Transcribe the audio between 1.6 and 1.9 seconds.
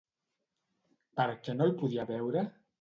no el